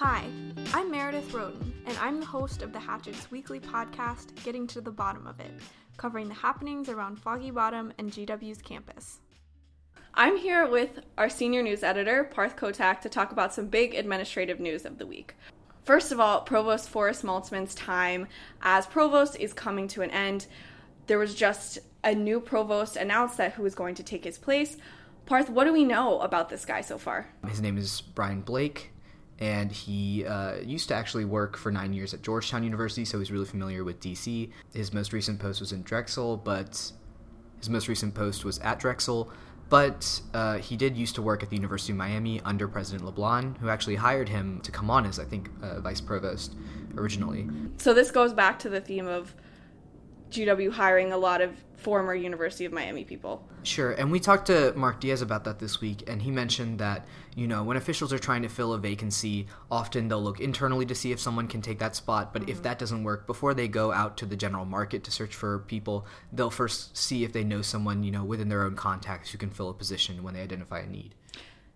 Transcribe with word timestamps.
Hi, 0.00 0.30
I'm 0.74 0.92
Meredith 0.92 1.34
Roaten, 1.34 1.74
and 1.84 1.98
I'm 1.98 2.20
the 2.20 2.26
host 2.26 2.62
of 2.62 2.72
the 2.72 2.78
Hatchets 2.78 3.32
weekly 3.32 3.58
podcast, 3.58 4.32
Getting 4.44 4.64
to 4.68 4.80
the 4.80 4.92
Bottom 4.92 5.26
of 5.26 5.40
It, 5.40 5.50
covering 5.96 6.28
the 6.28 6.34
happenings 6.34 6.88
around 6.88 7.16
Foggy 7.16 7.50
Bottom 7.50 7.92
and 7.98 8.12
GW's 8.12 8.62
campus. 8.62 9.18
I'm 10.14 10.36
here 10.36 10.68
with 10.68 11.00
our 11.18 11.28
senior 11.28 11.64
news 11.64 11.82
editor, 11.82 12.22
Parth 12.22 12.54
Kotak, 12.54 13.00
to 13.00 13.08
talk 13.08 13.32
about 13.32 13.52
some 13.52 13.66
big 13.66 13.96
administrative 13.96 14.60
news 14.60 14.84
of 14.84 14.98
the 14.98 15.06
week. 15.06 15.34
First 15.82 16.12
of 16.12 16.20
all, 16.20 16.42
Provost 16.42 16.88
Forrest 16.88 17.24
Maltzman's 17.24 17.74
time 17.74 18.28
as 18.62 18.86
provost 18.86 19.36
is 19.40 19.52
coming 19.52 19.88
to 19.88 20.02
an 20.02 20.12
end. 20.12 20.46
There 21.08 21.18
was 21.18 21.34
just 21.34 21.80
a 22.04 22.14
new 22.14 22.38
provost 22.38 22.94
announced 22.94 23.38
that 23.38 23.54
who 23.54 23.66
is 23.66 23.74
going 23.74 23.96
to 23.96 24.04
take 24.04 24.22
his 24.22 24.38
place. 24.38 24.76
Parth, 25.26 25.50
what 25.50 25.64
do 25.64 25.72
we 25.72 25.82
know 25.82 26.20
about 26.20 26.50
this 26.50 26.64
guy 26.64 26.82
so 26.82 26.98
far? 26.98 27.26
His 27.48 27.60
name 27.60 27.76
is 27.76 28.00
Brian 28.00 28.42
Blake 28.42 28.92
and 29.40 29.70
he 29.70 30.24
uh, 30.24 30.56
used 30.56 30.88
to 30.88 30.94
actually 30.94 31.24
work 31.24 31.56
for 31.56 31.70
nine 31.70 31.92
years 31.92 32.12
at 32.12 32.22
Georgetown 32.22 32.64
University, 32.64 33.04
so 33.04 33.18
he's 33.18 33.30
really 33.30 33.44
familiar 33.46 33.84
with 33.84 34.00
DC. 34.00 34.50
His 34.74 34.92
most 34.92 35.12
recent 35.12 35.38
post 35.38 35.60
was 35.60 35.72
in 35.72 35.82
Drexel, 35.82 36.36
but 36.36 36.92
his 37.58 37.70
most 37.70 37.88
recent 37.88 38.14
post 38.14 38.44
was 38.44 38.58
at 38.60 38.80
Drexel. 38.80 39.30
But 39.68 40.22
uh, 40.32 40.58
he 40.58 40.76
did 40.76 40.96
used 40.96 41.14
to 41.16 41.22
work 41.22 41.42
at 41.42 41.50
the 41.50 41.56
University 41.56 41.92
of 41.92 41.98
Miami 41.98 42.40
under 42.40 42.66
President 42.66 43.04
LeBlanc, 43.04 43.58
who 43.58 43.68
actually 43.68 43.96
hired 43.96 44.28
him 44.28 44.60
to 44.62 44.72
come 44.72 44.90
on 44.90 45.04
as, 45.04 45.18
I 45.18 45.24
think, 45.24 45.50
uh, 45.62 45.80
vice 45.80 46.00
provost 46.00 46.56
originally. 46.96 47.48
So 47.76 47.92
this 47.92 48.10
goes 48.10 48.32
back 48.32 48.58
to 48.60 48.70
the 48.70 48.80
theme 48.80 49.06
of 49.06 49.34
GW 50.30 50.70
hiring 50.70 51.12
a 51.12 51.16
lot 51.16 51.40
of 51.40 51.52
former 51.76 52.14
University 52.14 52.64
of 52.64 52.72
Miami 52.72 53.04
people. 53.04 53.46
Sure, 53.62 53.92
and 53.92 54.10
we 54.10 54.18
talked 54.18 54.46
to 54.46 54.72
Mark 54.74 55.00
Diaz 55.00 55.22
about 55.22 55.44
that 55.44 55.58
this 55.58 55.80
week, 55.80 56.08
and 56.08 56.20
he 56.20 56.30
mentioned 56.30 56.78
that, 56.80 57.06
you 57.36 57.46
know, 57.46 57.62
when 57.62 57.76
officials 57.76 58.12
are 58.12 58.18
trying 58.18 58.42
to 58.42 58.48
fill 58.48 58.72
a 58.72 58.78
vacancy, 58.78 59.46
often 59.70 60.08
they'll 60.08 60.22
look 60.22 60.40
internally 60.40 60.86
to 60.86 60.94
see 60.94 61.12
if 61.12 61.20
someone 61.20 61.46
can 61.46 61.62
take 61.62 61.78
that 61.78 61.94
spot, 61.94 62.32
but 62.32 62.42
mm-hmm. 62.42 62.50
if 62.50 62.62
that 62.62 62.78
doesn't 62.78 63.04
work, 63.04 63.26
before 63.26 63.54
they 63.54 63.68
go 63.68 63.92
out 63.92 64.16
to 64.16 64.26
the 64.26 64.36
general 64.36 64.64
market 64.64 65.04
to 65.04 65.10
search 65.10 65.34
for 65.34 65.60
people, 65.60 66.06
they'll 66.32 66.50
first 66.50 66.96
see 66.96 67.24
if 67.24 67.32
they 67.32 67.44
know 67.44 67.62
someone, 67.62 68.02
you 68.02 68.10
know, 68.10 68.24
within 68.24 68.48
their 68.48 68.64
own 68.64 68.74
contacts 68.74 69.30
who 69.30 69.38
can 69.38 69.50
fill 69.50 69.68
a 69.68 69.74
position 69.74 70.22
when 70.22 70.34
they 70.34 70.42
identify 70.42 70.80
a 70.80 70.86
need. 70.86 71.14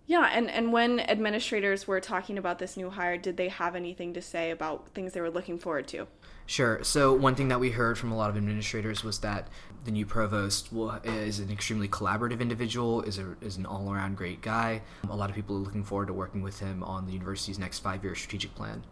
Yeah, 0.07 0.29
and, 0.33 0.51
and 0.51 0.73
when 0.73 1.01
administrators 1.01 1.87
were 1.87 2.01
talking 2.01 2.37
about 2.37 2.59
this 2.59 2.77
new 2.77 2.91
hire, 2.91 3.17
did 3.17 3.37
they 3.37 3.49
have 3.49 3.77
anything 3.77 4.15
to 4.15 4.23
say 4.23 4.51
about 4.51 4.89
things 4.91 5.13
they 5.13 5.21
were 5.21 5.31
looking 5.31 5.59
forward 5.59 5.87
to? 5.89 6.07
Sure. 6.47 6.83
So 6.83 7.15
one 7.15 7.35
thing 7.35 7.49
that 7.49 7.61
we 7.61 7.71
heard 7.71 7.97
from 7.97 8.11
a 8.11 8.17
lot 8.17 8.29
of 8.29 8.37
administrators 8.37 9.05
was 9.05 9.21
that 9.21 9.49
the 9.85 9.93
new 9.93 10.05
provost 10.05 10.73
will, 10.73 10.91
is 11.05 11.39
an 11.39 11.51
extremely 11.51 11.89
collaborative 11.89 12.41
individual, 12.41 13.03
is 13.03 13.19
a, 13.19 13.37
is 13.41 13.57
an 13.57 13.65
all 13.65 13.93
around 13.93 14.17
great 14.17 14.43
guy. 14.43 14.83
A 15.09 15.17
lot 15.17 15.31
of 15.31 15.37
people 15.37 15.57
are 15.57 15.61
looking 15.61 15.85
forward 15.85 16.07
to 16.09 16.13
working 16.13 16.43
with 16.43 16.59
him 16.59 16.83
on 16.83 17.07
the 17.07 17.13
university's 17.13 17.59
next 17.59 17.79
five 17.79 18.03
year 18.03 18.15
strategic 18.15 18.55
plan. 18.55 18.83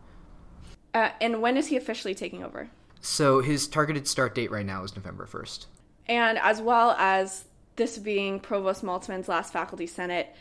Uh, 0.95 1.11
and 1.21 1.43
when 1.43 1.57
is 1.57 1.67
he 1.69 1.77
officially 1.77 2.15
taking 2.15 2.45
over? 2.45 2.71
So 3.01 3.41
his 3.41 3.67
targeted 3.67 4.07
start 4.07 4.35
date 4.35 4.51
right 4.51 4.67
now 4.67 4.85
is 4.85 4.95
November 4.95 5.27
first. 5.27 5.67
And 6.07 6.39
as 6.39 6.61
well 6.61 6.93
as 6.99 7.45
this 7.77 7.99
being 7.99 8.41
Provost 8.41 8.85
Maltzman's 8.85 9.29
last 9.29 9.53
faculty 9.53 9.87
senate, 9.87 10.35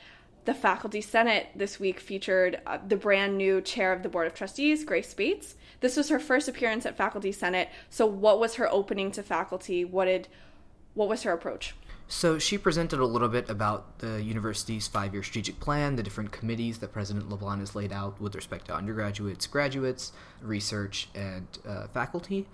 the 0.46 0.54
faculty 0.54 1.02
senate 1.02 1.48
this 1.56 1.80
week 1.80 2.00
featured 2.00 2.62
uh, 2.66 2.78
the 2.88 2.96
brand 2.96 3.38
new 3.38 3.62
chair 3.62 3.94
of 3.94 4.04
the 4.04 4.10
board 4.10 4.28
of 4.28 4.34
trustees, 4.34 4.84
Grace 4.84 5.10
Speights 5.10 5.56
this 5.82 5.96
was 5.96 6.10
her 6.10 6.20
first 6.20 6.48
appearance 6.48 6.86
at 6.86 6.98
Faculty 6.98 7.32
Senate. 7.32 7.70
So, 7.90 8.06
what 8.06 8.40
was 8.40 8.56
her 8.56 8.72
opening 8.72 9.12
to 9.12 9.24
faculty? 9.24 9.86
What 9.86 10.06
did, 10.06 10.28
what 10.94 11.08
was 11.08 11.24
her 11.24 11.32
approach? 11.32 11.74
So 12.12 12.40
she 12.40 12.58
presented 12.58 13.00
a 13.00 13.06
little 13.06 13.28
bit 13.28 13.48
about 13.52 14.00
the 14.00 14.22
university's 14.24 14.88
five-year 14.88 15.22
strategic 15.22 15.60
plan, 15.60 15.96
the 15.96 16.02
different 16.02 16.32
committees 16.32 16.80
that 16.80 16.92
President 16.92 17.30
LeBlanc 17.30 17.60
has 17.60 17.76
laid 17.76 17.94
out 17.94 18.20
with 18.20 18.34
respect 18.34 18.66
to 18.66 18.74
undergraduates, 18.74 19.46
graduates, 19.46 20.12
research, 20.42 21.08
and 21.14 21.46
uh, 21.68 21.86
faculty. 21.90 22.48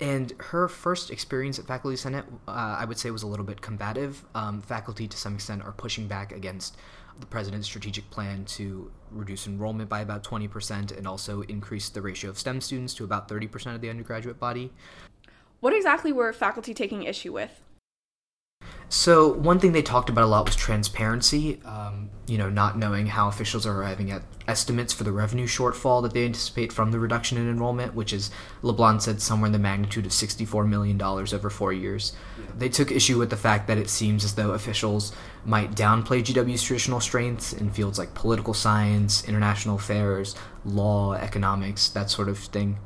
And 0.00 0.32
her 0.38 0.66
first 0.66 1.10
experience 1.10 1.58
at 1.58 1.66
Faculty 1.66 1.96
Senate, 1.98 2.24
uh, 2.48 2.76
I 2.78 2.86
would 2.86 2.98
say, 2.98 3.10
was 3.10 3.22
a 3.22 3.26
little 3.26 3.44
bit 3.44 3.60
combative. 3.60 4.24
Um, 4.34 4.62
faculty, 4.62 5.06
to 5.06 5.16
some 5.16 5.34
extent, 5.34 5.62
are 5.62 5.72
pushing 5.72 6.08
back 6.08 6.32
against 6.32 6.78
the 7.20 7.26
president's 7.26 7.66
strategic 7.66 8.08
plan 8.10 8.44
to 8.44 8.90
reduce 9.10 9.46
enrollment 9.46 9.88
by 9.88 10.00
about 10.00 10.24
20% 10.24 10.96
and 10.96 11.06
also 11.06 11.42
increase 11.42 11.88
the 11.88 12.02
ratio 12.02 12.30
of 12.30 12.38
STEM 12.38 12.60
students 12.60 12.94
to 12.94 13.04
about 13.04 13.28
30% 13.28 13.74
of 13.74 13.80
the 13.80 13.90
undergraduate 13.90 14.38
body. 14.38 14.72
What 15.60 15.74
exactly 15.74 16.12
were 16.12 16.32
faculty 16.32 16.74
taking 16.74 17.04
issue 17.04 17.32
with? 17.32 17.62
So 18.88 19.32
one 19.32 19.58
thing 19.58 19.72
they 19.72 19.82
talked 19.82 20.10
about 20.10 20.24
a 20.24 20.26
lot 20.26 20.44
was 20.44 20.54
transparency. 20.54 21.60
Um, 21.64 22.10
you 22.26 22.36
know, 22.36 22.50
not 22.50 22.76
knowing 22.78 23.06
how 23.06 23.28
officials 23.28 23.66
are 23.66 23.72
arriving 23.80 24.10
at 24.10 24.22
estimates 24.46 24.92
for 24.92 25.04
the 25.04 25.12
revenue 25.12 25.46
shortfall 25.46 26.02
that 26.02 26.12
they 26.12 26.24
anticipate 26.24 26.72
from 26.72 26.90
the 26.90 26.98
reduction 26.98 27.38
in 27.38 27.48
enrollment, 27.48 27.94
which 27.94 28.12
is 28.12 28.30
LeBlanc 28.60 29.00
said 29.00 29.22
somewhere 29.22 29.46
in 29.46 29.52
the 29.52 29.58
magnitude 29.58 30.04
of 30.04 30.12
sixty-four 30.12 30.64
million 30.66 30.98
dollars 30.98 31.32
over 31.32 31.48
four 31.48 31.72
years. 31.72 32.12
They 32.56 32.68
took 32.68 32.92
issue 32.92 33.18
with 33.18 33.30
the 33.30 33.36
fact 33.36 33.66
that 33.66 33.78
it 33.78 33.88
seems 33.88 34.24
as 34.24 34.34
though 34.34 34.52
officials 34.52 35.12
might 35.44 35.72
downplay 35.72 36.22
GW's 36.22 36.62
traditional 36.62 37.00
strengths 37.00 37.54
in 37.54 37.70
fields 37.70 37.98
like 37.98 38.14
political 38.14 38.52
science, 38.52 39.24
international 39.26 39.76
affairs, 39.76 40.34
law, 40.66 41.14
economics, 41.14 41.88
that 41.88 42.10
sort 42.10 42.28
of 42.28 42.38
thing. 42.38 42.78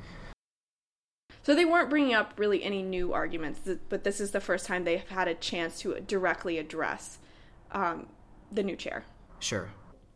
So 1.46 1.54
they 1.54 1.64
weren't 1.64 1.90
bringing 1.90 2.12
up 2.12 2.32
really 2.38 2.64
any 2.64 2.82
new 2.82 3.12
arguments, 3.12 3.60
but 3.88 4.02
this 4.02 4.20
is 4.20 4.32
the 4.32 4.40
first 4.40 4.66
time 4.66 4.82
they've 4.82 5.08
had 5.08 5.28
a 5.28 5.34
chance 5.34 5.78
to 5.78 6.00
directly 6.00 6.58
address 6.58 7.18
um, 7.70 8.08
the 8.50 8.64
new 8.64 8.74
chair. 8.74 9.04
Sure. 9.38 9.68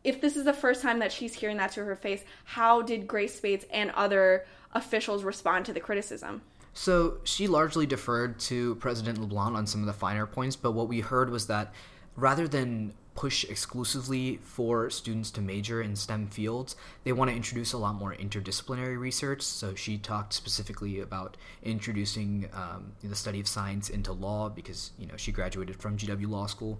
If 0.03 0.19
this 0.19 0.35
is 0.35 0.43
the 0.43 0.51
first 0.51 0.81
time 0.81 0.99
that 0.99 1.13
she's 1.13 1.33
hearing 1.33 1.55
that 1.55 1.71
to 1.71 1.85
her 1.85 1.95
face, 1.95 2.25
how 2.43 2.81
did 2.81 3.07
Grace 3.07 3.33
Speights 3.33 3.65
and 3.71 3.91
other 3.91 4.45
officials 4.73 5.23
respond 5.23 5.65
to 5.67 5.71
the 5.71 5.79
criticism? 5.79 6.41
So 6.73 7.19
she 7.23 7.47
largely 7.47 7.85
deferred 7.85 8.37
to 8.41 8.75
President 8.75 9.17
LeBlanc 9.17 9.55
on 9.55 9.65
some 9.65 9.79
of 9.79 9.87
the 9.87 9.93
finer 9.93 10.25
points, 10.25 10.57
but 10.57 10.73
what 10.73 10.89
we 10.89 10.99
heard 10.99 11.29
was 11.29 11.47
that 11.47 11.71
rather 12.17 12.45
than 12.45 12.93
push 13.15 13.43
exclusively 13.45 14.39
for 14.43 14.89
students 14.89 15.31
to 15.31 15.41
major 15.41 15.81
in 15.81 15.95
STEM 15.95 16.27
fields. 16.27 16.75
They 17.03 17.11
want 17.11 17.29
to 17.29 17.35
introduce 17.35 17.73
a 17.73 17.77
lot 17.77 17.95
more 17.95 18.15
interdisciplinary 18.15 18.97
research. 18.97 19.41
So 19.41 19.75
she 19.75 19.97
talked 19.97 20.33
specifically 20.33 20.99
about 21.01 21.35
introducing 21.63 22.49
um, 22.53 22.93
the 23.03 23.15
study 23.15 23.39
of 23.39 23.47
science 23.47 23.89
into 23.89 24.13
law 24.13 24.49
because 24.49 24.91
you 24.97 25.07
know 25.07 25.17
she 25.17 25.31
graduated 25.31 25.75
from 25.75 25.97
GW 25.97 26.29
Law 26.29 26.47
School. 26.47 26.79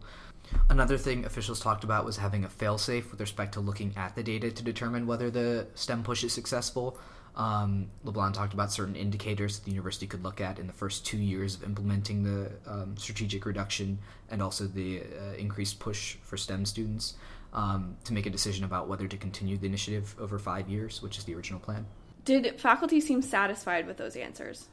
Another 0.69 0.97
thing 0.97 1.25
officials 1.25 1.59
talked 1.59 1.83
about 1.83 2.05
was 2.05 2.17
having 2.17 2.43
a 2.43 2.49
failsafe 2.49 3.11
with 3.11 3.19
respect 3.19 3.53
to 3.53 3.59
looking 3.59 3.93
at 3.95 4.15
the 4.15 4.23
data 4.23 4.51
to 4.51 4.63
determine 4.63 5.05
whether 5.07 5.29
the 5.29 5.67
STEM 5.75 6.03
push 6.03 6.23
is 6.23 6.33
successful. 6.33 6.97
Um, 7.35 7.89
LeBlanc 8.03 8.35
talked 8.35 8.53
about 8.53 8.71
certain 8.71 8.95
indicators 8.95 9.57
that 9.57 9.65
the 9.65 9.71
university 9.71 10.05
could 10.05 10.23
look 10.23 10.41
at 10.41 10.59
in 10.59 10.67
the 10.67 10.73
first 10.73 11.05
two 11.05 11.17
years 11.17 11.55
of 11.55 11.63
implementing 11.63 12.23
the 12.23 12.51
um, 12.67 12.97
strategic 12.97 13.45
reduction 13.45 13.99
and 14.29 14.41
also 14.41 14.65
the 14.65 15.01
uh, 15.01 15.33
increased 15.37 15.79
push 15.79 16.15
for 16.23 16.35
STEM 16.35 16.65
students 16.65 17.15
um, 17.53 17.97
to 18.03 18.13
make 18.13 18.25
a 18.25 18.29
decision 18.29 18.65
about 18.65 18.87
whether 18.87 19.07
to 19.07 19.17
continue 19.17 19.57
the 19.57 19.65
initiative 19.65 20.15
over 20.19 20.37
five 20.37 20.67
years, 20.69 21.01
which 21.01 21.17
is 21.17 21.23
the 21.23 21.33
original 21.33 21.59
plan. 21.59 21.85
Did 22.25 22.59
faculty 22.59 22.99
seem 22.99 23.21
satisfied 23.21 23.87
with 23.87 23.97
those 23.97 24.15
answers? 24.15 24.67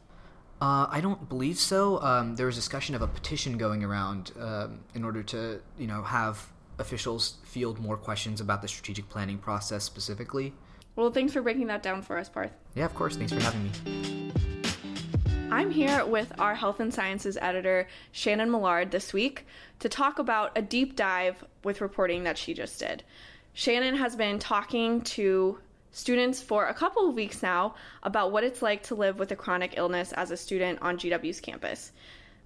Uh, 0.60 0.86
I 0.90 1.00
don't 1.00 1.28
believe 1.28 1.56
so. 1.56 2.02
Um, 2.02 2.34
there 2.34 2.46
was 2.46 2.56
discussion 2.56 2.94
of 2.94 3.02
a 3.02 3.06
petition 3.06 3.56
going 3.58 3.84
around 3.84 4.32
um, 4.40 4.80
in 4.94 5.04
order 5.04 5.22
to, 5.22 5.60
you 5.78 5.86
know, 5.86 6.02
have 6.02 6.48
officials 6.80 7.36
field 7.44 7.78
more 7.78 7.96
questions 7.96 8.40
about 8.40 8.62
the 8.62 8.68
strategic 8.68 9.08
planning 9.08 9.38
process 9.38 9.84
specifically. 9.84 10.52
Well, 10.98 11.12
thanks 11.12 11.32
for 11.32 11.42
breaking 11.42 11.68
that 11.68 11.84
down 11.84 12.02
for 12.02 12.18
us, 12.18 12.28
Parth. 12.28 12.50
Yeah, 12.74 12.84
of 12.84 12.92
course. 12.96 13.16
Thanks 13.16 13.32
for 13.32 13.40
having 13.40 13.62
me. 13.62 14.32
I'm 15.48 15.70
here 15.70 16.04
with 16.04 16.32
our 16.40 16.56
health 16.56 16.80
and 16.80 16.92
sciences 16.92 17.38
editor, 17.40 17.86
Shannon 18.10 18.50
Millard, 18.50 18.90
this 18.90 19.12
week 19.12 19.46
to 19.78 19.88
talk 19.88 20.18
about 20.18 20.58
a 20.58 20.60
deep 20.60 20.96
dive 20.96 21.44
with 21.62 21.80
reporting 21.80 22.24
that 22.24 22.36
she 22.36 22.52
just 22.52 22.80
did. 22.80 23.04
Shannon 23.54 23.94
has 23.94 24.16
been 24.16 24.40
talking 24.40 25.02
to 25.02 25.60
students 25.92 26.42
for 26.42 26.66
a 26.66 26.74
couple 26.74 27.08
of 27.08 27.14
weeks 27.14 27.44
now 27.44 27.76
about 28.02 28.32
what 28.32 28.42
it's 28.42 28.60
like 28.60 28.82
to 28.82 28.96
live 28.96 29.20
with 29.20 29.30
a 29.30 29.36
chronic 29.36 29.74
illness 29.76 30.12
as 30.14 30.32
a 30.32 30.36
student 30.36 30.80
on 30.82 30.98
GW's 30.98 31.40
campus. 31.40 31.92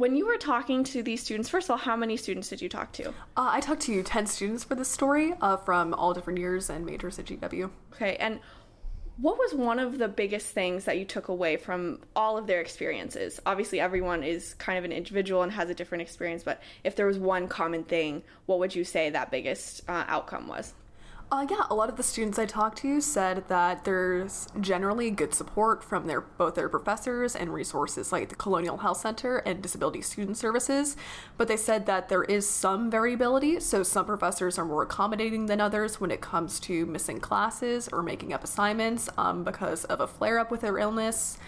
When 0.02 0.16
you 0.16 0.26
were 0.26 0.36
talking 0.36 0.82
to 0.82 1.00
these 1.04 1.22
students, 1.22 1.48
first 1.48 1.66
of 1.66 1.70
all, 1.70 1.76
how 1.76 1.94
many 1.94 2.16
students 2.16 2.48
did 2.48 2.60
you 2.60 2.68
talk 2.68 2.90
to? 2.94 3.10
Uh, 3.10 3.12
I 3.36 3.60
talked 3.60 3.82
to 3.82 4.02
10 4.02 4.26
students 4.26 4.64
for 4.64 4.74
this 4.74 4.88
story 4.88 5.32
uh, 5.40 5.58
from 5.58 5.94
all 5.94 6.12
different 6.12 6.40
years 6.40 6.70
and 6.70 6.84
majors 6.84 7.20
at 7.20 7.26
GW. 7.26 7.70
Okay, 7.92 8.16
and 8.16 8.40
what 9.18 9.38
was 9.38 9.54
one 9.54 9.78
of 9.78 9.98
the 9.98 10.08
biggest 10.08 10.48
things 10.48 10.86
that 10.86 10.98
you 10.98 11.04
took 11.04 11.28
away 11.28 11.56
from 11.56 12.00
all 12.16 12.36
of 12.36 12.48
their 12.48 12.60
experiences? 12.60 13.38
Obviously, 13.46 13.78
everyone 13.78 14.24
is 14.24 14.54
kind 14.54 14.76
of 14.76 14.84
an 14.84 14.90
individual 14.90 15.42
and 15.42 15.52
has 15.52 15.70
a 15.70 15.74
different 15.74 16.02
experience, 16.02 16.42
but 16.42 16.60
if 16.82 16.96
there 16.96 17.06
was 17.06 17.20
one 17.20 17.46
common 17.46 17.84
thing, 17.84 18.24
what 18.46 18.58
would 18.58 18.74
you 18.74 18.82
say 18.82 19.08
that 19.08 19.30
biggest 19.30 19.88
uh, 19.88 20.02
outcome 20.08 20.48
was? 20.48 20.74
Uh, 21.32 21.46
yeah, 21.48 21.62
a 21.70 21.74
lot 21.74 21.88
of 21.88 21.96
the 21.96 22.02
students 22.02 22.38
I 22.38 22.44
talked 22.44 22.76
to 22.78 23.00
said 23.00 23.48
that 23.48 23.84
there's 23.84 24.48
generally 24.60 25.10
good 25.10 25.32
support 25.32 25.82
from 25.82 26.06
their 26.06 26.20
both 26.20 26.56
their 26.56 26.68
professors 26.68 27.34
and 27.34 27.54
resources 27.54 28.12
like 28.12 28.28
the 28.28 28.34
Colonial 28.34 28.76
Health 28.76 28.98
Center 28.98 29.38
and 29.38 29.62
Disability 29.62 30.02
Student 30.02 30.36
Services, 30.36 30.94
but 31.38 31.48
they 31.48 31.56
said 31.56 31.86
that 31.86 32.10
there 32.10 32.22
is 32.22 32.46
some 32.46 32.90
variability. 32.90 33.60
So 33.60 33.82
some 33.82 34.04
professors 34.04 34.58
are 34.58 34.66
more 34.66 34.82
accommodating 34.82 35.46
than 35.46 35.58
others 35.58 35.98
when 35.98 36.10
it 36.10 36.20
comes 36.20 36.60
to 36.60 36.84
missing 36.84 37.18
classes 37.18 37.88
or 37.90 38.02
making 38.02 38.34
up 38.34 38.44
assignments 38.44 39.08
um, 39.16 39.42
because 39.42 39.86
of 39.86 40.02
a 40.02 40.06
flare 40.06 40.38
up 40.38 40.50
with 40.50 40.60
their 40.60 40.76
illness 40.76 41.38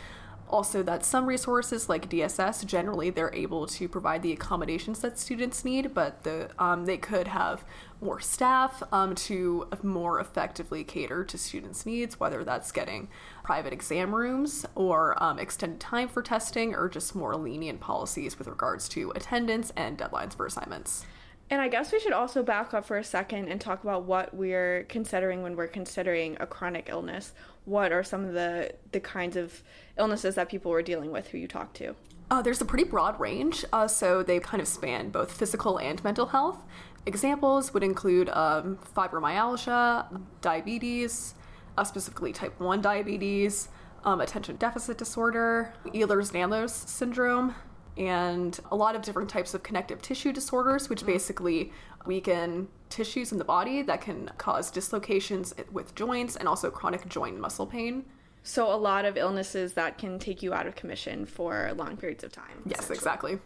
also 0.48 0.82
that 0.82 1.04
some 1.04 1.26
resources 1.26 1.88
like 1.88 2.08
dss 2.10 2.64
generally 2.66 3.10
they're 3.10 3.34
able 3.34 3.66
to 3.66 3.88
provide 3.88 4.22
the 4.22 4.32
accommodations 4.32 5.00
that 5.00 5.18
students 5.18 5.64
need 5.64 5.94
but 5.94 6.22
the 6.22 6.48
um, 6.58 6.84
they 6.84 6.96
could 6.96 7.28
have 7.28 7.64
more 8.00 8.20
staff 8.20 8.82
um, 8.92 9.14
to 9.14 9.66
more 9.82 10.20
effectively 10.20 10.84
cater 10.84 11.24
to 11.24 11.38
students 11.38 11.86
needs 11.86 12.20
whether 12.20 12.44
that's 12.44 12.70
getting 12.72 13.08
private 13.42 13.72
exam 13.72 14.14
rooms 14.14 14.66
or 14.74 15.20
um, 15.22 15.38
extended 15.38 15.80
time 15.80 16.08
for 16.08 16.22
testing 16.22 16.74
or 16.74 16.88
just 16.88 17.14
more 17.14 17.36
lenient 17.36 17.80
policies 17.80 18.38
with 18.38 18.46
regards 18.48 18.88
to 18.88 19.10
attendance 19.12 19.72
and 19.76 19.98
deadlines 19.98 20.36
for 20.36 20.46
assignments 20.46 21.04
and 21.50 21.60
I 21.60 21.68
guess 21.68 21.92
we 21.92 22.00
should 22.00 22.12
also 22.12 22.42
back 22.42 22.72
up 22.72 22.86
for 22.86 22.96
a 22.96 23.04
second 23.04 23.48
and 23.48 23.60
talk 23.60 23.82
about 23.82 24.04
what 24.04 24.34
we're 24.34 24.84
considering 24.84 25.42
when 25.42 25.56
we're 25.56 25.66
considering 25.66 26.36
a 26.40 26.46
chronic 26.46 26.88
illness. 26.88 27.34
What 27.64 27.92
are 27.92 28.02
some 28.02 28.24
of 28.24 28.32
the 28.32 28.74
the 28.92 29.00
kinds 29.00 29.36
of 29.36 29.62
illnesses 29.98 30.34
that 30.36 30.48
people 30.48 30.70
were 30.70 30.82
dealing 30.82 31.10
with 31.12 31.28
who 31.28 31.38
you 31.38 31.48
talked 31.48 31.76
to? 31.76 31.94
Uh, 32.30 32.40
there's 32.40 32.60
a 32.60 32.64
pretty 32.64 32.84
broad 32.84 33.20
range, 33.20 33.64
uh, 33.72 33.86
so 33.86 34.22
they 34.22 34.40
kind 34.40 34.60
of 34.60 34.66
span 34.66 35.10
both 35.10 35.30
physical 35.30 35.78
and 35.78 36.02
mental 36.02 36.26
health. 36.26 36.64
Examples 37.06 37.74
would 37.74 37.82
include 37.82 38.30
um, 38.30 38.78
fibromyalgia, 38.96 40.20
diabetes, 40.40 41.34
uh, 41.76 41.84
specifically 41.84 42.32
type 42.32 42.58
1 42.58 42.80
diabetes, 42.80 43.68
um, 44.04 44.22
attention 44.22 44.56
deficit 44.56 44.96
disorder, 44.96 45.74
Ehlers-Danlos 45.86 46.70
syndrome, 46.70 47.54
and 47.96 48.58
a 48.70 48.76
lot 48.76 48.96
of 48.96 49.02
different 49.02 49.30
types 49.30 49.54
of 49.54 49.62
connective 49.62 50.02
tissue 50.02 50.32
disorders, 50.32 50.88
which 50.88 51.02
mm. 51.02 51.06
basically 51.06 51.72
weaken 52.06 52.68
tissues 52.90 53.32
in 53.32 53.38
the 53.38 53.44
body 53.44 53.82
that 53.82 54.00
can 54.00 54.30
cause 54.38 54.70
dislocations 54.70 55.54
with 55.72 55.94
joints 55.94 56.36
and 56.36 56.48
also 56.48 56.70
chronic 56.70 57.08
joint 57.08 57.38
muscle 57.38 57.66
pain. 57.66 58.04
So, 58.42 58.72
a 58.72 58.76
lot 58.76 59.06
of 59.06 59.16
illnesses 59.16 59.72
that 59.72 59.96
can 59.96 60.18
take 60.18 60.42
you 60.42 60.52
out 60.52 60.66
of 60.66 60.74
commission 60.74 61.24
for 61.24 61.72
long 61.76 61.96
periods 61.96 62.24
of 62.24 62.32
time. 62.32 62.62
Yes, 62.66 62.90
exactly. 62.90 63.38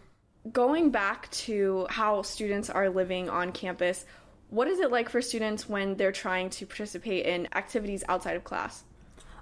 Going 0.51 0.89
back 0.89 1.31
to 1.31 1.87
how 1.89 2.21
students 2.21 2.69
are 2.69 2.89
living 2.89 3.29
on 3.29 3.53
campus, 3.53 4.05
what 4.49 4.67
is 4.67 4.79
it 4.79 4.91
like 4.91 5.09
for 5.09 5.21
students 5.21 5.69
when 5.69 5.95
they're 5.95 6.11
trying 6.11 6.49
to 6.49 6.65
participate 6.65 7.25
in 7.25 7.47
activities 7.53 8.03
outside 8.09 8.35
of 8.35 8.43
class? 8.43 8.83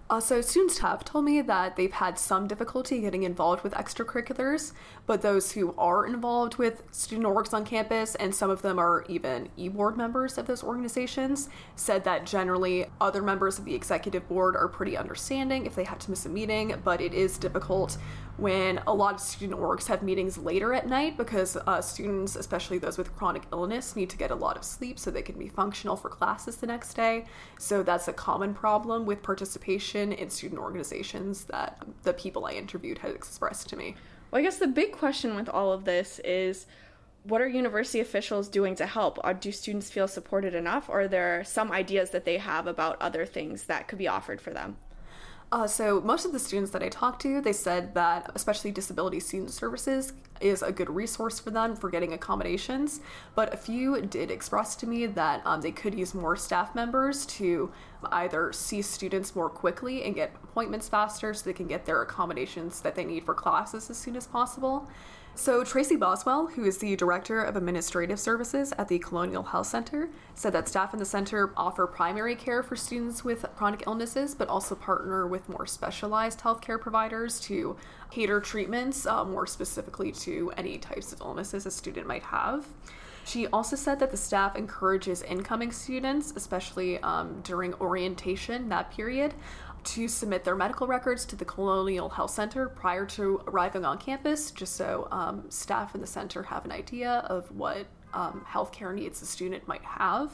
Uh, 0.09 0.21
so, 0.21 0.39
students 0.39 0.77
have 0.77 1.03
told 1.03 1.25
me 1.25 1.41
that 1.41 1.75
they've 1.75 1.91
had 1.91 2.17
some 2.17 2.47
difficulty 2.47 3.01
getting 3.01 3.23
involved 3.23 3.61
with 3.61 3.73
extracurriculars, 3.73 4.71
but 5.05 5.21
those 5.21 5.51
who 5.51 5.75
are 5.77 6.05
involved 6.05 6.55
with 6.55 6.81
student 6.91 7.27
orgs 7.27 7.53
on 7.53 7.65
campus, 7.65 8.15
and 8.15 8.33
some 8.33 8.49
of 8.49 8.61
them 8.61 8.79
are 8.79 9.03
even 9.09 9.49
e 9.57 9.67
board 9.67 9.97
members 9.97 10.37
of 10.37 10.47
those 10.47 10.63
organizations, 10.63 11.49
said 11.75 12.05
that 12.05 12.25
generally 12.25 12.85
other 13.01 13.21
members 13.21 13.59
of 13.59 13.65
the 13.65 13.75
executive 13.75 14.25
board 14.29 14.55
are 14.55 14.69
pretty 14.69 14.95
understanding 14.95 15.65
if 15.65 15.75
they 15.75 15.83
had 15.83 15.99
to 15.99 16.09
miss 16.09 16.25
a 16.25 16.29
meeting, 16.29 16.73
but 16.85 17.01
it 17.01 17.13
is 17.13 17.37
difficult 17.37 17.97
when 18.37 18.79
a 18.85 18.93
lot 18.93 19.15
of 19.15 19.19
student 19.19 19.59
orgs 19.59 19.87
have 19.87 20.03
meetings 20.03 20.37
later 20.37 20.73
at 20.73 20.87
night 20.87 21.17
because 21.17 21.57
uh, 21.57 21.81
students, 21.81 22.35
especially 22.35 22.77
those 22.77 22.97
with 22.97 23.15
chronic 23.15 23.43
illness, 23.51 23.95
need 23.95 24.09
to 24.11 24.17
get 24.17 24.29
a 24.29 24.35
lot 24.35 24.55
of 24.55 24.63
sleep 24.63 24.99
so 24.99 25.09
they 25.09 25.23
can 25.23 25.37
be 25.37 25.47
functional 25.47 25.95
for 25.95 26.09
classes 26.09 26.57
the 26.57 26.67
next 26.67 26.93
day. 26.93 27.25
So 27.57 27.81
that's 27.81 28.07
a 28.07 28.13
common 28.13 28.53
problem 28.53 29.05
with 29.05 29.23
participation 29.23 30.13
in 30.13 30.29
student 30.29 30.61
organizations 30.61 31.45
that 31.45 31.83
the 32.03 32.13
people 32.13 32.45
I 32.45 32.51
interviewed 32.51 32.99
had 32.99 33.15
expressed 33.15 33.69
to 33.69 33.75
me. 33.75 33.95
Well, 34.29 34.39
I 34.39 34.43
guess 34.43 34.57
the 34.57 34.67
big 34.67 34.91
question 34.91 35.35
with 35.35 35.49
all 35.49 35.71
of 35.71 35.85
this 35.85 36.19
is 36.19 36.67
what 37.23 37.41
are 37.41 37.47
university 37.47 37.99
officials 37.99 38.47
doing 38.47 38.75
to 38.75 38.85
help? 38.85 39.19
Or 39.23 39.33
do 39.33 39.51
students 39.51 39.89
feel 39.89 40.07
supported 40.07 40.53
enough? 40.53 40.89
Or 40.89 41.01
are 41.01 41.07
there 41.07 41.43
some 41.43 41.71
ideas 41.71 42.11
that 42.11 42.23
they 42.23 42.37
have 42.37 42.67
about 42.67 43.01
other 43.01 43.25
things 43.25 43.63
that 43.63 43.87
could 43.87 43.97
be 43.97 44.07
offered 44.07 44.39
for 44.39 44.51
them? 44.51 44.77
Uh, 45.49 45.65
so 45.65 46.01
most 46.01 46.25
of 46.25 46.33
the 46.33 46.39
students 46.39 46.71
that 46.71 46.83
I 46.83 46.89
talked 46.89 47.21
to, 47.21 47.39
they 47.39 47.53
said 47.53 47.93
that 47.93 48.29
especially 48.35 48.69
disability 48.71 49.21
student 49.21 49.51
services 49.51 50.11
is 50.41 50.61
a 50.61 50.73
good 50.73 50.89
resource 50.89 51.39
for 51.39 51.51
them 51.51 51.73
for 51.75 51.89
getting 51.89 52.11
accommodations. 52.11 52.99
But 53.33 53.53
a 53.53 53.57
few 53.57 54.01
did 54.01 54.29
express 54.29 54.75
to 54.77 54.87
me 54.87 55.05
that 55.05 55.41
um, 55.45 55.61
they 55.61 55.71
could 55.71 55.95
use 55.95 56.13
more 56.13 56.35
staff 56.35 56.75
members 56.75 57.25
to 57.27 57.71
either 58.11 58.51
see 58.51 58.81
students 58.81 59.35
more 59.37 59.49
quickly 59.49 60.03
and 60.03 60.13
get 60.13 60.35
appointments 60.43 60.89
faster 60.89 61.33
so 61.33 61.45
they 61.45 61.53
can 61.53 61.67
get 61.67 61.85
their 61.85 62.01
accommodations 62.01 62.81
that 62.81 62.95
they 62.95 63.05
need 63.05 63.23
for 63.23 63.33
classes 63.33 63.89
as 63.89 63.97
soon 63.97 64.17
as 64.17 64.27
possible. 64.27 64.89
So, 65.37 65.63
Tracy 65.63 65.95
Boswell, 65.95 66.47
who 66.47 66.65
is 66.65 66.79
the 66.79 66.95
Director 66.95 67.43
of 67.43 67.55
Administrative 67.55 68.19
Services 68.19 68.73
at 68.75 68.87
the 68.87 68.97
Colonial 68.97 69.43
Health 69.43 69.67
Center, 69.67 70.09
said 70.33 70.51
that 70.53 70.67
staff 70.67 70.93
in 70.93 70.99
the 70.99 71.05
center 71.05 71.53
offer 71.55 71.85
primary 71.85 72.35
care 72.35 72.63
for 72.63 72.75
students 72.75 73.23
with 73.23 73.45
chronic 73.55 73.83
illnesses, 73.85 74.33
but 74.33 74.49
also 74.49 74.73
partner 74.73 75.27
with 75.27 75.47
more 75.47 75.67
specialized 75.67 76.39
healthcare 76.39 76.81
providers 76.81 77.39
to 77.41 77.77
cater 78.09 78.41
treatments 78.41 79.05
uh, 79.05 79.23
more 79.23 79.45
specifically 79.45 80.11
to 80.11 80.51
any 80.57 80.79
types 80.79 81.13
of 81.13 81.21
illnesses 81.21 81.67
a 81.67 81.71
student 81.71 82.07
might 82.07 82.23
have. 82.23 82.65
She 83.23 83.45
also 83.47 83.75
said 83.75 83.99
that 83.99 84.09
the 84.09 84.17
staff 84.17 84.55
encourages 84.55 85.21
incoming 85.21 85.71
students, 85.71 86.33
especially 86.35 86.97
um, 86.99 87.41
during 87.43 87.73
orientation, 87.75 88.69
that 88.69 88.89
period, 88.89 89.33
to 89.83 90.07
submit 90.07 90.43
their 90.43 90.55
medical 90.55 90.87
records 90.87 91.25
to 91.25 91.35
the 91.35 91.45
Colonial 91.45 92.09
Health 92.09 92.31
Center 92.31 92.67
prior 92.69 93.05
to 93.07 93.41
arriving 93.47 93.85
on 93.85 93.97
campus, 93.97 94.51
just 94.51 94.75
so 94.75 95.07
um, 95.11 95.45
staff 95.49 95.95
in 95.95 96.01
the 96.01 96.07
center 96.07 96.43
have 96.43 96.65
an 96.65 96.71
idea 96.71 97.25
of 97.29 97.51
what 97.51 97.85
um, 98.13 98.45
healthcare 98.49 98.93
needs 98.93 99.21
a 99.21 99.25
student 99.25 99.67
might 99.67 99.83
have. 99.83 100.31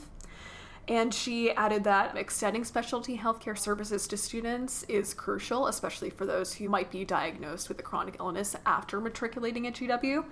And 0.88 1.14
she 1.14 1.52
added 1.52 1.86
that 1.86 2.18
extending 2.18 2.66
specialty 2.66 3.18
healthcare 3.18 3.58
services 3.58 4.06
to 4.08 4.18
students 4.18 4.84
is 4.90 5.14
crucial, 5.14 5.68
especially 5.68 6.10
for 6.10 6.26
those 6.26 6.56
who 6.56 6.68
might 6.68 6.92
be 6.92 7.06
diagnosed 7.06 7.70
with 7.70 7.80
a 7.80 7.84
chronic 7.84 8.18
illness 8.20 8.56
after 8.66 9.00
matriculating 9.00 9.66
at 9.66 9.76
GW. 9.76 10.26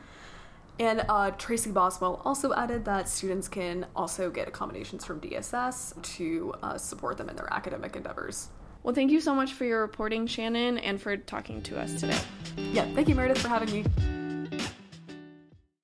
And 0.80 1.06
uh, 1.08 1.32
Tracy 1.32 1.72
Boswell 1.72 2.22
also 2.26 2.54
added 2.54 2.86
that 2.86 3.08
students 3.08 3.48
can 3.48 3.86
also 3.96 4.30
get 4.30 4.48
accommodations 4.48 5.06
from 5.06 5.22
DSS 5.22 6.02
to 6.16 6.54
uh, 6.62 6.78
support 6.78 7.18
them 7.18 7.30
in 7.30 7.36
their 7.36 7.52
academic 7.54 7.96
endeavors. 7.96 8.50
Well, 8.84 8.96
thank 8.96 9.12
you 9.12 9.22
so 9.22 9.36
much 9.36 9.54
for 9.54 9.64
your 9.64 9.82
reporting, 9.82 10.26
Shannon, 10.26 10.80
and 10.80 11.00
for 11.00 11.16
talking 11.16 11.62
to 11.64 11.80
us 11.80 12.00
today. 12.00 12.18
Yeah, 12.74 12.86
thank 12.96 13.08
you, 13.08 13.14
Meredith, 13.14 13.38
for 13.38 13.48
having 13.48 13.72
me. 13.72 13.86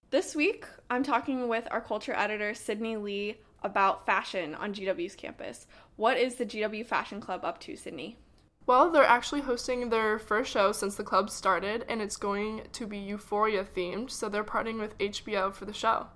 This 0.09 0.35
week, 0.35 0.65
I'm 0.89 1.03
talking 1.03 1.47
with 1.47 1.67
our 1.69 1.81
culture 1.81 2.13
editor, 2.13 2.55
Sydney 2.55 2.97
Lee, 2.97 3.35
about 3.61 4.07
fashion 4.07 4.55
on 4.55 4.73
GW's 4.73 5.15
campus. 5.15 5.67
What 5.95 6.17
is 6.17 6.35
the 6.35 6.45
GW 6.45 6.85
Fashion 6.88 7.21
Club 7.21 7.45
up 7.45 7.59
to, 7.61 7.75
Sydney? 7.75 8.17
Well, 8.65 8.89
they're 8.89 9.03
actually 9.03 9.41
hosting 9.41 9.89
their 9.89 10.18
first 10.18 10.51
show 10.51 10.71
since 10.71 10.95
the 10.95 11.04
club 11.04 11.30
started, 11.30 11.85
and 11.87 12.01
it's 12.01 12.18
going 12.18 12.63
to 12.73 12.87
be 12.87 12.97
Euphoria 12.97 13.63
themed, 13.63 14.09
so 14.09 14.27
they're 14.27 14.44
partnering 14.44 14.80
with 14.80 14.97
HBO 14.97 15.54
for 15.54 15.66
the 15.66 15.73
show. 15.73 16.07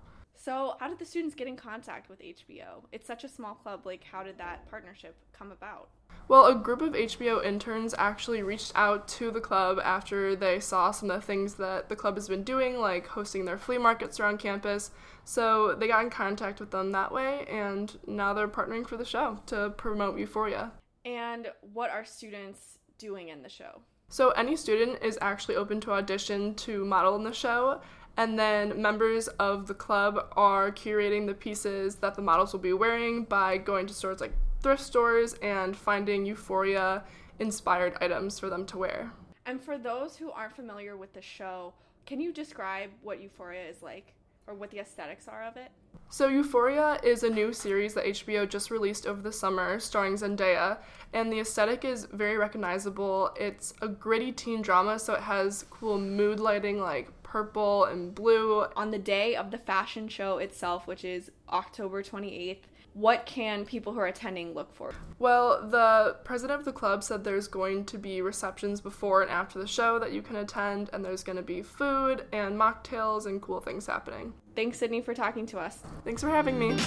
So, 0.43 0.75
how 0.79 0.87
did 0.87 0.97
the 0.97 1.05
students 1.05 1.35
get 1.35 1.47
in 1.47 1.55
contact 1.55 2.09
with 2.09 2.19
HBO? 2.19 2.83
It's 2.91 3.05
such 3.05 3.23
a 3.23 3.29
small 3.29 3.53
club, 3.53 3.85
like, 3.85 4.03
how 4.03 4.23
did 4.23 4.39
that 4.39 4.67
partnership 4.71 5.15
come 5.33 5.51
about? 5.51 5.89
Well, 6.27 6.47
a 6.47 6.55
group 6.55 6.81
of 6.81 6.93
HBO 6.93 7.45
interns 7.45 7.93
actually 7.95 8.41
reached 8.41 8.71
out 8.73 9.07
to 9.09 9.29
the 9.29 9.39
club 9.39 9.79
after 9.83 10.35
they 10.35 10.59
saw 10.59 10.89
some 10.89 11.11
of 11.11 11.21
the 11.21 11.27
things 11.27 11.53
that 11.55 11.89
the 11.89 11.95
club 11.95 12.15
has 12.15 12.27
been 12.27 12.41
doing, 12.41 12.79
like 12.79 13.05
hosting 13.05 13.45
their 13.45 13.59
flea 13.59 13.77
markets 13.77 14.19
around 14.19 14.39
campus. 14.39 14.89
So 15.25 15.75
they 15.75 15.87
got 15.87 16.03
in 16.03 16.09
contact 16.09 16.59
with 16.59 16.71
them 16.71 16.91
that 16.91 17.11
way, 17.11 17.45
and 17.45 17.95
now 18.07 18.33
they're 18.33 18.47
partnering 18.47 18.87
for 18.87 18.97
the 18.97 19.05
show 19.05 19.37
to 19.45 19.69
promote 19.77 20.17
Euphoria. 20.17 20.71
And 21.05 21.51
what 21.61 21.91
are 21.91 22.03
students 22.03 22.79
doing 22.97 23.29
in 23.29 23.43
the 23.43 23.49
show? 23.49 23.81
So 24.11 24.31
any 24.31 24.57
student 24.57 25.01
is 25.01 25.17
actually 25.21 25.55
open 25.55 25.79
to 25.81 25.91
audition 25.91 26.53
to 26.55 26.83
model 26.83 27.15
in 27.15 27.23
the 27.23 27.31
show, 27.31 27.79
and 28.17 28.37
then 28.37 28.81
members 28.81 29.27
of 29.39 29.67
the 29.67 29.73
club 29.73 30.27
are 30.35 30.71
curating 30.71 31.27
the 31.27 31.33
pieces 31.33 31.95
that 31.95 32.15
the 32.15 32.21
models 32.21 32.53
will 32.53 32.59
be 32.59 32.73
wearing 32.73 33.23
by 33.23 33.57
going 33.57 33.87
to 33.87 33.93
stores 33.93 34.21
like 34.21 34.33
thrift 34.61 34.81
stores 34.81 35.33
and 35.41 35.75
finding 35.75 36.25
euphoria 36.25 37.03
inspired 37.39 37.97
items 38.01 38.39
for 38.39 38.49
them 38.49 38.65
to 38.67 38.77
wear. 38.77 39.11
And 39.45 39.61
for 39.61 39.77
those 39.77 40.15
who 40.15 40.31
aren't 40.31 40.55
familiar 40.55 40.95
with 40.95 41.13
the 41.13 41.21
show, 41.21 41.73
can 42.05 42.19
you 42.19 42.31
describe 42.31 42.91
what 43.01 43.21
Euphoria 43.21 43.67
is 43.67 43.81
like 43.81 44.13
or 44.47 44.53
what 44.53 44.69
the 44.69 44.79
aesthetics 44.79 45.27
are 45.27 45.43
of 45.43 45.57
it? 45.57 45.71
So, 46.09 46.27
Euphoria 46.27 46.99
is 47.03 47.23
a 47.23 47.29
new 47.29 47.53
series 47.53 47.93
that 47.93 48.05
HBO 48.05 48.47
just 48.47 48.69
released 48.69 49.07
over 49.07 49.21
the 49.21 49.31
summer 49.31 49.79
starring 49.79 50.15
Zendaya, 50.15 50.77
and 51.13 51.31
the 51.31 51.39
aesthetic 51.39 51.85
is 51.85 52.05
very 52.11 52.37
recognizable. 52.37 53.31
It's 53.39 53.73
a 53.81 53.87
gritty 53.87 54.33
teen 54.33 54.61
drama, 54.61 54.99
so 54.99 55.13
it 55.13 55.21
has 55.21 55.65
cool 55.69 55.97
mood 55.99 56.39
lighting 56.39 56.81
like 56.81 57.20
purple 57.31 57.85
and 57.85 58.13
blue. 58.13 58.65
On 58.75 58.91
the 58.91 58.99
day 58.99 59.35
of 59.35 59.51
the 59.51 59.57
fashion 59.57 60.09
show 60.09 60.37
itself, 60.37 60.85
which 60.85 61.05
is 61.05 61.31
October 61.49 62.03
28th, 62.03 62.63
what 62.93 63.25
can 63.25 63.63
people 63.63 63.93
who 63.93 63.99
are 64.01 64.07
attending 64.07 64.53
look 64.53 64.75
for? 64.75 64.93
Well, 65.17 65.65
the 65.69 66.17
president 66.25 66.59
of 66.59 66.65
the 66.65 66.73
club 66.73 67.05
said 67.05 67.23
there's 67.23 67.47
going 67.47 67.85
to 67.85 67.97
be 67.97 68.21
receptions 68.21 68.81
before 68.81 69.21
and 69.21 69.31
after 69.31 69.59
the 69.59 69.67
show 69.67 69.97
that 69.99 70.11
you 70.11 70.21
can 70.21 70.35
attend, 70.35 70.89
and 70.91 71.05
there's 71.05 71.23
going 71.23 71.37
to 71.37 71.41
be 71.41 71.61
food 71.61 72.25
and 72.33 72.59
mocktails 72.59 73.27
and 73.27 73.41
cool 73.41 73.61
things 73.61 73.87
happening. 73.87 74.33
Thanks, 74.53 74.79
Sydney, 74.79 74.99
for 74.99 75.13
talking 75.13 75.45
to 75.47 75.59
us. 75.59 75.79
Thanks 76.03 76.21
for 76.21 76.29
having 76.29 76.59
me. 76.59 76.77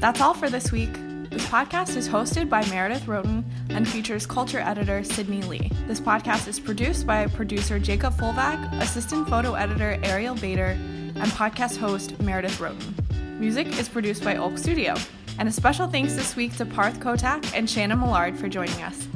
That's 0.00 0.22
all 0.22 0.32
for 0.32 0.48
this 0.48 0.72
week. 0.72 0.96
This 1.34 1.46
podcast 1.46 1.96
is 1.96 2.08
hosted 2.08 2.48
by 2.48 2.64
Meredith 2.66 3.08
Roaten 3.08 3.44
and 3.70 3.88
features 3.88 4.24
culture 4.24 4.60
editor 4.60 5.02
Sydney 5.02 5.42
Lee. 5.42 5.68
This 5.88 5.98
podcast 5.98 6.46
is 6.46 6.60
produced 6.60 7.08
by 7.08 7.26
producer 7.26 7.80
Jacob 7.80 8.14
Fulvack, 8.14 8.72
assistant 8.80 9.28
photo 9.28 9.54
editor 9.54 9.98
Ariel 10.04 10.36
Bader, 10.36 10.78
and 11.16 11.26
podcast 11.32 11.76
host 11.76 12.16
Meredith 12.20 12.60
Roaten. 12.60 12.94
Music 13.40 13.66
is 13.80 13.88
produced 13.88 14.22
by 14.22 14.36
Oak 14.36 14.56
Studio. 14.58 14.94
And 15.40 15.48
a 15.48 15.52
special 15.52 15.88
thanks 15.88 16.14
this 16.14 16.36
week 16.36 16.54
to 16.56 16.64
Parth 16.64 17.00
Kotak 17.00 17.52
and 17.52 17.68
Shannon 17.68 17.98
Millard 17.98 18.38
for 18.38 18.48
joining 18.48 18.80
us. 18.82 19.08